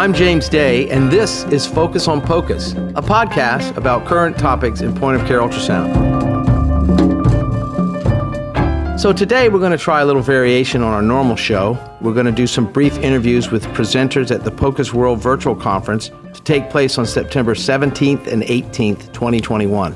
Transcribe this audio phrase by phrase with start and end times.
[0.00, 4.94] I'm James Day, and this is Focus on POCUS, a podcast about current topics in
[4.94, 5.92] point of care ultrasound.
[8.98, 11.76] So, today we're going to try a little variation on our normal show.
[12.00, 16.08] We're going to do some brief interviews with presenters at the POCUS World Virtual Conference
[16.08, 19.94] to take place on September 17th and 18th, 2021.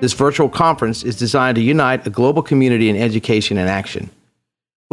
[0.00, 4.08] This virtual conference is designed to unite a global community in education and action.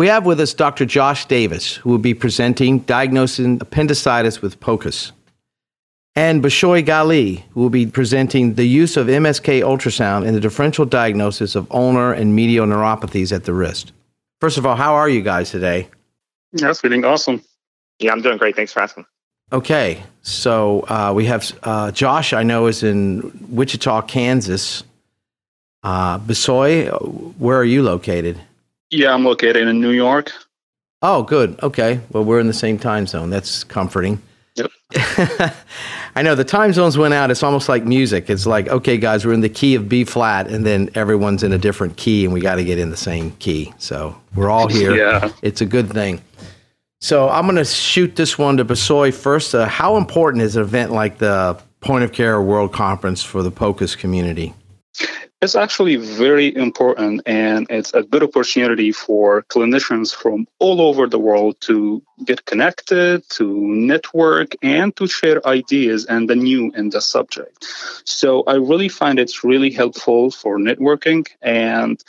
[0.02, 0.88] We have with us Dr.
[0.88, 5.12] Josh Davis, who will be presenting Diagnosing Appendicitis with POCUS,
[6.16, 10.86] and Bishoy Ghali, who will be presenting the use of MSK ultrasound in the differential
[10.86, 13.92] diagnosis of ulnar and medial neuropathies at the wrist.
[14.40, 15.88] First of all, how are you guys today?
[16.52, 17.44] Yeah, feeling awesome.
[18.00, 18.56] Yeah, I'm doing great.
[18.56, 19.06] Thanks for asking.
[19.54, 24.84] Okay, so uh, we have uh, Josh, I know, is in Wichita, Kansas.
[25.84, 26.90] Uh, Bishoy,
[27.38, 28.42] where are you located?
[28.92, 30.32] Yeah, I'm located in New York.
[31.02, 31.60] Oh, good.
[31.64, 32.00] Okay.
[32.12, 33.30] Well, we're in the same time zone.
[33.30, 34.22] That's comforting.
[34.56, 34.72] Yep.
[36.16, 37.32] I know the time zones went out.
[37.32, 38.30] It's almost like music.
[38.30, 41.54] It's like, okay, guys, we're in the key of B flat, and then everyone's in
[41.54, 43.74] a different key, and we got to get in the same key.
[43.78, 44.94] So we're all here.
[44.96, 45.32] Yeah.
[45.42, 46.22] It's a good thing.
[47.00, 49.56] So I'm going to shoot this one to Bishoy first.
[49.56, 53.50] Uh, how important is an event like the Point of Care World Conference for the
[53.50, 54.54] POCUS community?
[55.42, 61.18] It's actually very important, and it's a good opportunity for clinicians from all over the
[61.18, 67.02] world to get connected, to network, and to share ideas and the new in the
[67.02, 67.66] subject.
[68.06, 72.00] So I really find it's really helpful for networking and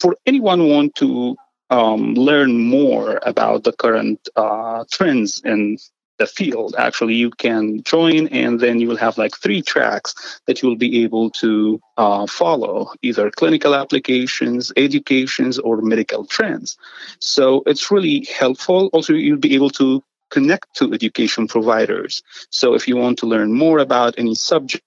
[0.00, 1.36] for anyone want to
[1.68, 5.76] um, learn more about the current uh, trends in
[6.18, 6.74] the field.
[6.78, 10.76] Actually you can join and then you will have like three tracks that you will
[10.76, 16.76] be able to uh, follow either clinical applications educations or medical trends.
[17.18, 18.90] So it's really helpful.
[18.92, 22.22] Also you'll be able to connect to education providers.
[22.50, 24.84] So if you want to learn more about any subject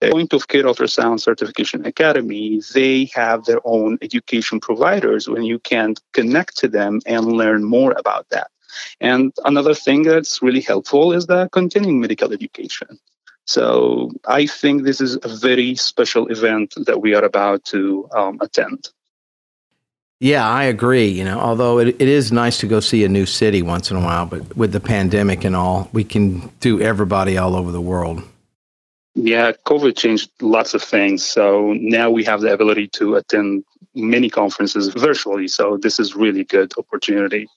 [0.00, 5.96] Point of Care Ultrasound Certification Academy, they have their own education providers when you can
[6.12, 8.48] connect to them and learn more about that.
[9.00, 12.98] And another thing that's really helpful is the continuing medical education.
[13.46, 18.38] So I think this is a very special event that we are about to um,
[18.42, 18.90] attend.
[20.20, 21.06] Yeah, I agree.
[21.06, 23.96] You know, although it, it is nice to go see a new city once in
[23.96, 27.80] a while, but with the pandemic and all, we can do everybody all over the
[27.80, 28.22] world.
[29.14, 31.24] Yeah, COVID changed lots of things.
[31.24, 33.64] So now we have the ability to attend
[33.94, 35.48] many conferences virtually.
[35.48, 37.48] So this is really good opportunity.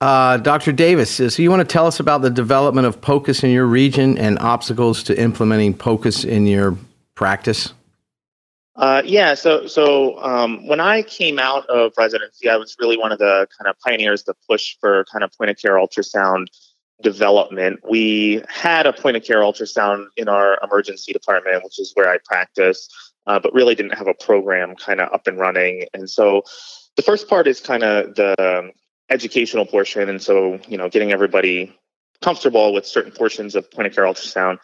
[0.00, 0.72] Uh, Dr.
[0.72, 4.16] Davis, so you want to tell us about the development of POCUS in your region
[4.16, 6.74] and obstacles to implementing POCUS in your
[7.14, 7.74] practice?
[8.76, 13.12] Uh, yeah, so so um, when I came out of residency, I was really one
[13.12, 16.46] of the kind of pioneers to push for kind of point of care ultrasound
[17.02, 17.80] development.
[17.86, 22.16] We had a point of care ultrasound in our emergency department, which is where I
[22.24, 22.88] practice,
[23.26, 25.84] uh, but really didn't have a program kind of up and running.
[25.92, 26.44] And so
[26.96, 28.70] the first part is kind of the
[29.10, 30.08] educational portion.
[30.08, 31.76] And so, you know, getting everybody
[32.22, 34.58] comfortable with certain portions of point of care ultrasound.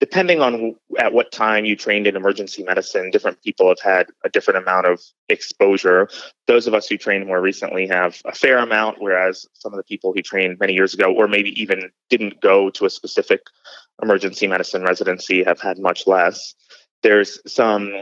[0.00, 4.28] Depending on at what time you trained in emergency medicine, different people have had a
[4.28, 6.08] different amount of exposure.
[6.46, 9.82] Those of us who trained more recently have a fair amount, whereas some of the
[9.82, 13.40] people who trained many years ago, or maybe even didn't go to a specific
[14.00, 16.54] emergency medicine residency, have had much less.
[17.02, 18.00] There's some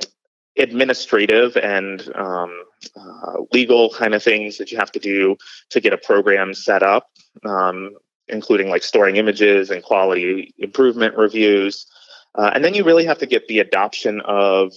[0.57, 2.65] administrative and um,
[2.97, 5.37] uh, legal kind of things that you have to do
[5.71, 7.11] to get a program set up,
[7.45, 7.91] um,
[8.29, 11.87] including like storing images and quality improvement reviews.
[12.35, 14.73] Uh, and then you really have to get the adoption of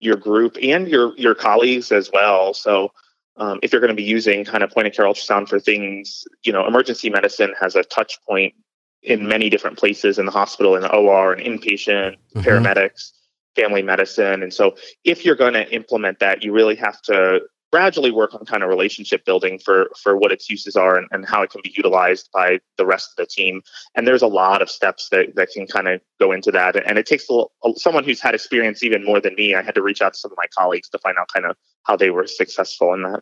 [0.00, 2.54] your group and your your colleagues as well.
[2.54, 2.92] So
[3.36, 6.24] um, if you're going to be using kind of point of care ultrasound for things,
[6.42, 8.54] you know, emergency medicine has a touch point
[9.02, 12.40] in many different places in the hospital, in the OR, and inpatient, mm-hmm.
[12.40, 13.12] paramedics
[13.58, 14.42] family medicine.
[14.42, 14.74] And so
[15.04, 17.40] if you're going to implement that, you really have to
[17.70, 21.26] gradually work on kind of relationship building for for what its uses are and, and
[21.26, 23.60] how it can be utilized by the rest of the team.
[23.94, 26.76] And there's a lot of steps that, that can kind of go into that.
[26.88, 29.74] And it takes a, little, someone who's had experience even more than me i had
[29.74, 32.10] to reach out to some of my colleagues to find out kind of how they
[32.10, 33.20] were successful in that.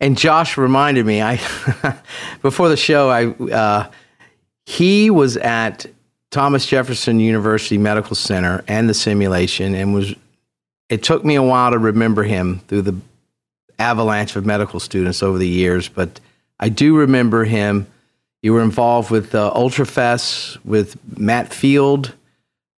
[0.00, 1.36] And josh reminded me i
[2.42, 3.90] before the show i uh,
[4.66, 5.86] he was at
[6.32, 10.14] Thomas Jefferson University Medical Center and the simulation and was
[10.88, 12.96] it took me a while to remember him through the
[13.78, 16.20] avalanche of medical students over the years, but
[16.58, 17.86] I do remember him.
[18.42, 22.12] You were involved with uh, UltraFest with Matt Field,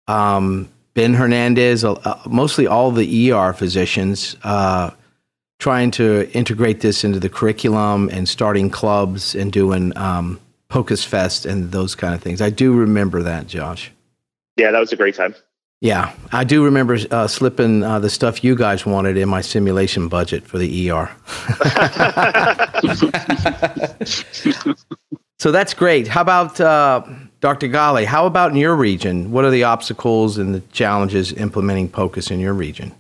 [0.09, 4.91] um, Ben Hernandez, uh, mostly all the ER physicians, uh,
[5.59, 10.41] trying to integrate this into the curriculum and starting clubs and doing um,
[10.75, 12.43] POCUS Fest and those kind of things.
[12.43, 13.93] I do remember that, Josh.
[14.57, 15.37] Yeah, that was a great time.
[15.81, 20.09] Yeah, I do remember uh, slipping uh, the stuff you guys wanted in my simulation
[20.09, 21.09] budget for the ER.
[25.39, 26.09] so that's great.
[26.09, 27.05] How about uh,
[27.41, 27.69] Dr.
[27.69, 28.05] Ghali?
[28.05, 29.31] How about in your region?
[29.31, 32.93] What are the obstacles and the challenges implementing POCUS in your region?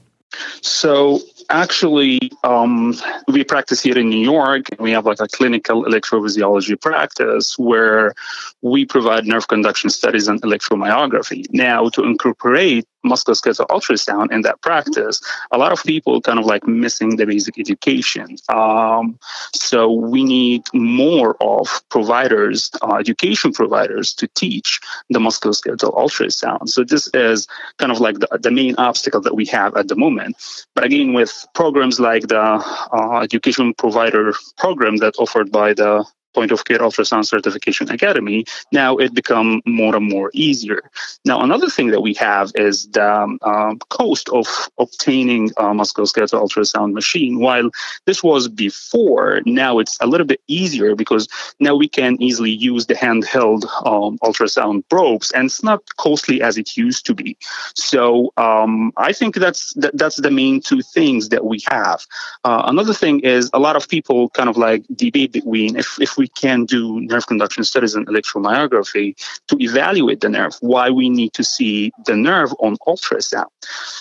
[0.60, 1.18] So
[1.50, 2.94] actually, um,
[3.28, 4.66] we practice here in New York.
[4.78, 8.14] We have like a clinical electrophysiology practice where
[8.62, 11.46] we provide nerve conduction studies and electromyography.
[11.52, 15.20] Now, to incorporate musculoskeletal ultrasound in that practice,
[15.52, 18.36] a lot of people kind of like missing the basic education.
[18.48, 19.18] Um,
[19.52, 24.80] so we need more of providers, uh, education providers, to teach
[25.10, 26.68] the musculoskeletal ultrasound.
[26.68, 27.46] So this is
[27.78, 30.36] kind of like the, the main obstacle that we have at the moment.
[30.74, 36.04] But again, with programs like the uh, education provider program that's offered by the
[36.34, 40.82] point of care ultrasound certification academy now it become more and more easier.
[41.24, 44.46] Now another thing that we have is the um, cost of
[44.78, 47.40] obtaining a musculoskeletal ultrasound machine.
[47.40, 47.70] While
[48.06, 51.28] this was before now it's a little bit easier because
[51.60, 56.58] now we can easily use the handheld um, ultrasound probes and it's not costly as
[56.58, 57.36] it used to be.
[57.74, 62.04] So um, i think that's that, that's the main two things that we have.
[62.44, 66.16] Uh, another thing is a lot of people kind of like debate between if, if
[66.16, 69.14] we we can do nerve conduction studies and electromyography
[69.48, 73.50] to evaluate the nerve, why we need to see the nerve on ultrasound.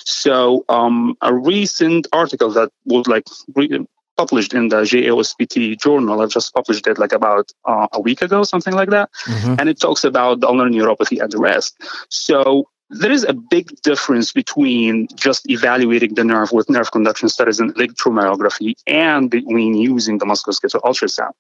[0.06, 3.26] So, um, a recent article that was like
[3.56, 3.86] re-
[4.16, 6.22] published in the JAOSPT journal.
[6.22, 9.10] I just published it like about uh, a week ago, something like that.
[9.26, 9.56] Mm-hmm.
[9.60, 11.76] And it talks about the ulnar neuropathy at rest.
[12.10, 17.60] So there is a big difference between just evaluating the nerve with nerve conduction studies
[17.60, 21.32] and electromyography and between using the musculoskeletal ultrasound.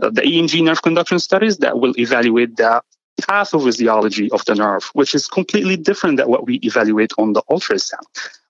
[0.00, 2.82] Uh, the EMG nerve conduction studies that will evaluate the
[3.22, 8.06] pathophysiology of the nerve, which is completely different than what we evaluate on the ultrasound.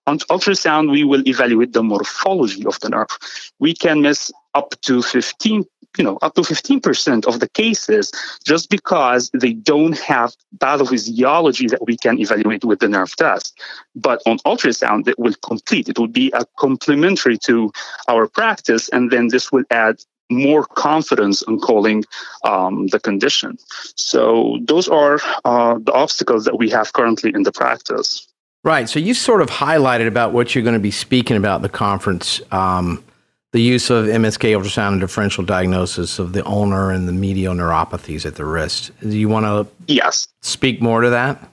[0.06, 3.18] On ultrasound, we will evaluate the morphology of the nerve.
[3.58, 5.64] We can miss up to 15
[5.98, 8.12] you know up to 15% of the cases
[8.44, 13.58] just because they don't have pathophysiology that we can evaluate with the nerve test
[13.94, 17.72] but on ultrasound it will complete it will be a complementary to
[18.08, 19.96] our practice and then this will add
[20.32, 22.04] more confidence in calling
[22.44, 23.58] um, the condition
[23.96, 28.26] so those are uh, the obstacles that we have currently in the practice
[28.62, 28.90] Right.
[28.90, 32.42] So you sort of highlighted about what you're going to be speaking about the conference.
[32.52, 33.02] Um,
[33.52, 38.24] the use of MSK ultrasound and differential diagnosis of the ulnar and the medial neuropathies
[38.24, 38.92] at the wrist.
[39.00, 41.50] Do you want to yes speak more to that?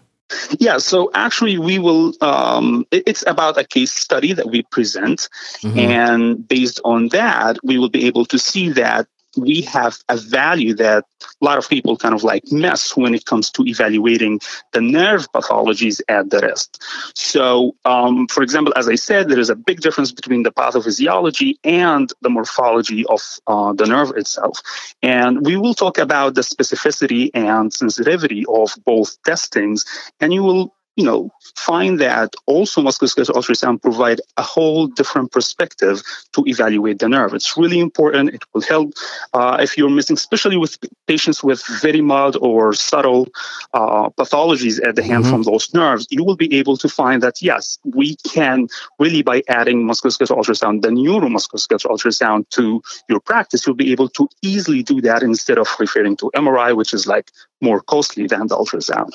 [0.59, 2.13] Yeah, so actually, we will.
[2.21, 5.29] Um, it's about a case study that we present,
[5.61, 5.79] mm-hmm.
[5.79, 10.73] and based on that, we will be able to see that we have a value
[10.75, 11.05] that
[11.41, 14.39] a lot of people kind of like miss when it comes to evaluating
[14.73, 16.83] the nerve pathologies at the wrist.
[17.15, 21.55] So, um, for example, as I said, there is a big difference between the pathophysiology
[21.63, 24.59] and the morphology of uh, the nerve itself.
[25.01, 29.85] And we will talk about the specificity and sensitivity of both testings,
[30.19, 36.01] and you will you know, find that also musculoskeletal ultrasound provide a whole different perspective
[36.33, 37.35] to evaluate the nerve.
[37.35, 38.33] It's really important.
[38.33, 38.94] It will help
[39.33, 40.75] uh, if you're missing, especially with
[41.06, 43.27] patients with very mild or subtle
[43.75, 45.33] uh, pathologies at the hand mm-hmm.
[45.33, 46.07] from those nerves.
[46.09, 50.81] You will be able to find that yes, we can really by adding musculoskeletal ultrasound,
[50.81, 55.68] the neuromusculoskeletal ultrasound to your practice, you'll be able to easily do that instead of
[55.80, 57.30] referring to MRI, which is like
[57.61, 59.11] more costly than the ultrasound.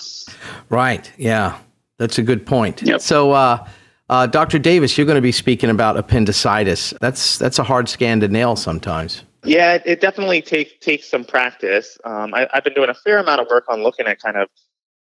[0.68, 1.10] Right.
[1.16, 1.58] Yeah.
[1.98, 2.82] That's a good point.
[2.82, 3.00] Yep.
[3.00, 3.66] So, uh,
[4.08, 4.58] uh, Dr.
[4.58, 6.92] Davis, you're going to be speaking about appendicitis.
[7.00, 9.22] That's that's a hard scan to nail sometimes.
[9.44, 11.98] Yeah, it, definitely takes takes some practice.
[12.04, 14.48] Um, I, have been doing a fair amount of work on looking at kind of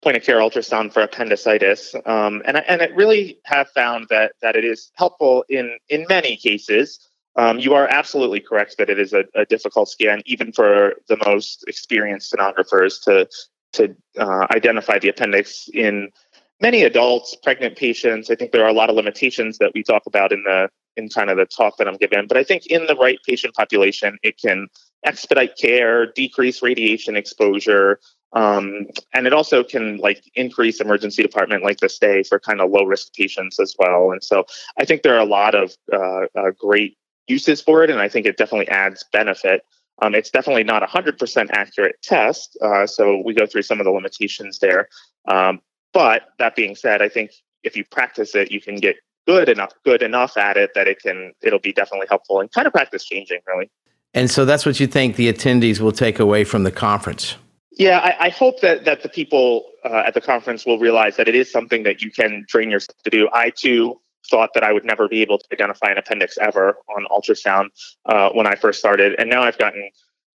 [0.02, 4.56] point of care ultrasound for appendicitis, um, and and it really have found that that
[4.56, 7.00] it is helpful in in many cases.
[7.36, 11.18] Um, you are absolutely correct that it is a, a, difficult scan, even for the
[11.26, 13.28] most experienced sonographers, to
[13.74, 16.10] to uh, identify the appendix in
[16.62, 20.04] many adults, pregnant patients, I think there are a lot of limitations that we talk
[20.06, 22.28] about in the in kind of the talk that I'm giving.
[22.28, 24.68] But I think in the right patient population, it can
[25.06, 28.00] expedite care, decrease radiation exposure,
[28.34, 32.70] um, and it also can like increase emergency department length of stay for kind of
[32.70, 34.12] low risk patients as well.
[34.12, 34.46] And so
[34.78, 36.98] I think there are a lot of uh, uh, great
[37.28, 39.62] uses for it, and I think it definitely adds benefit.
[40.02, 43.86] Um, it's definitely not a 100% accurate test, uh, so we go through some of
[43.86, 44.88] the limitations there.
[45.28, 45.60] Um,
[46.00, 48.96] but that being said, I think if you practice it, you can get
[49.28, 52.66] good enough good enough at it that it can it'll be definitely helpful and kind
[52.66, 53.70] of practice changing really.
[54.14, 57.36] And so that's what you think the attendees will take away from the conference.
[57.74, 61.28] Yeah, I, I, hope that that the people uh, at the conference will realize that
[61.28, 63.28] it is something that you can train yourself to do.
[63.34, 64.00] I too
[64.32, 67.68] thought that I would never be able to identify an appendix ever on ultrasound
[68.06, 69.90] uh, when I first started, and now I've gotten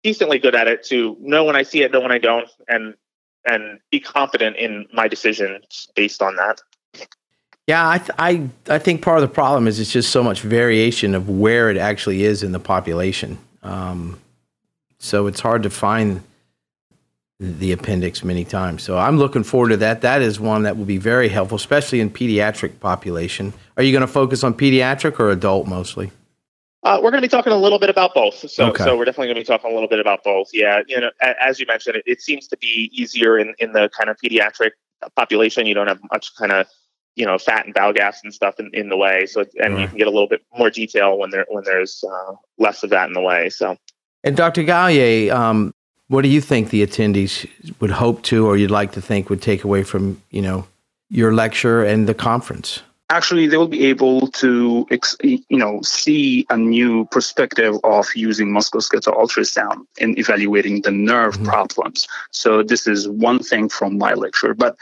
[0.03, 2.95] decently good at it to know when I see it, know when I don't, and
[3.45, 6.61] and be confident in my decisions based on that.
[7.67, 10.41] Yeah, I, th- I I think part of the problem is it's just so much
[10.41, 13.37] variation of where it actually is in the population.
[13.61, 14.19] Um,
[14.99, 16.21] so it's hard to find
[17.39, 18.83] the appendix many times.
[18.83, 20.01] So I'm looking forward to that.
[20.01, 23.53] That is one that will be very helpful, especially in pediatric population.
[23.75, 26.11] Are you going to focus on pediatric or adult mostly?
[26.83, 28.49] Uh, we're going to be talking a little bit about both.
[28.49, 28.83] So, okay.
[28.83, 30.49] so we're definitely going to be talking a little bit about both.
[30.51, 33.89] Yeah, you know, as you mentioned, it, it seems to be easier in, in the
[33.97, 34.71] kind of pediatric
[35.15, 35.65] population.
[35.65, 36.67] You don't have much kind of
[37.15, 39.25] you know fat and bowel gas and stuff in, in the way.
[39.25, 39.81] So, and right.
[39.81, 42.89] you can get a little bit more detail when there when there's uh, less of
[42.89, 43.49] that in the way.
[43.49, 43.77] So,
[44.23, 44.63] and Dr.
[44.63, 45.73] Ghali, um,
[46.09, 47.49] what do you think the attendees
[47.79, 50.67] would hope to, or you'd like to think would take away from you know
[51.09, 52.81] your lecture and the conference?
[53.13, 54.87] Actually they will be able to
[55.21, 61.45] you know see a new perspective of using musculoskeletal ultrasound in evaluating the nerve mm-hmm.
[61.45, 64.75] problems so this is one thing from my lecture but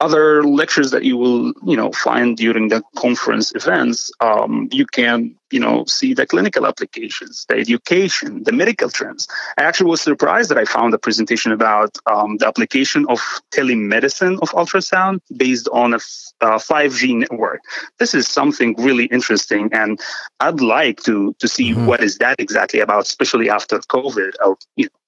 [0.00, 5.34] other lectures that you will you know find during the conference events um, you can
[5.50, 9.26] you know see the clinical applications the education the medical trends
[9.58, 13.20] i actually was surprised that i found a presentation about um, the application of
[13.54, 15.98] telemedicine of ultrasound based on a
[16.40, 17.60] 5g uh, network.
[17.98, 20.00] This is something really interesting and
[20.40, 21.86] i'd like to to see mm-hmm.
[21.86, 24.32] what is that exactly about especially after covid.
[24.44, 24.98] Or you know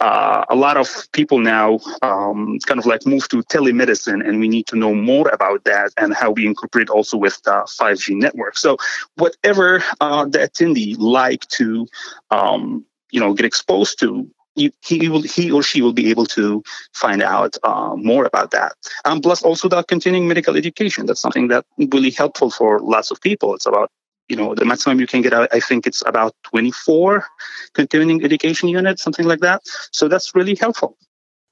[0.00, 4.48] uh, a lot of people now um, kind of like move to telemedicine and we
[4.48, 8.56] need to know more about that and how we incorporate also with the 5g network.
[8.56, 8.76] So
[9.16, 11.86] whatever uh, the attendee like to
[12.30, 16.26] um, you know get exposed to you, he will he or she will be able
[16.26, 18.72] to find out uh, more about that.
[19.04, 21.06] Um, plus also the continuing medical education.
[21.06, 23.54] That's something that really helpful for lots of people.
[23.54, 23.90] It's about
[24.28, 27.24] you know the maximum you can get out i think it's about 24
[27.72, 29.62] continuing education units something like that.
[29.90, 30.96] So that's really helpful.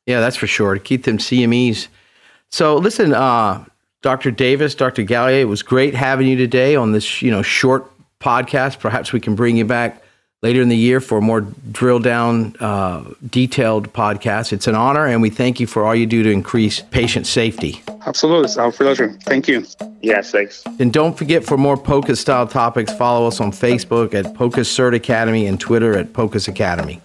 [0.07, 0.75] Yeah that's for sure.
[0.75, 1.89] To keep them cmes
[2.51, 3.65] so listen uh,
[4.03, 7.91] dr davis dr Ghali, it was great having you today on this you know short
[8.21, 8.81] podcast.
[8.81, 10.03] Perhaps we can bring you back
[10.43, 14.53] later in the year for a more drill down, uh, detailed podcast.
[14.53, 17.83] It's an honor, and we thank you for all you do to increase patient safety.
[18.07, 18.45] Absolutely.
[18.45, 19.13] It's our pleasure.
[19.23, 19.65] Thank you.
[20.03, 20.63] Yes, thanks.
[20.79, 24.95] And don't forget for more POCUS style topics, follow us on Facebook at POCUS Cert
[24.95, 27.01] Academy and Twitter at POCUS Academy.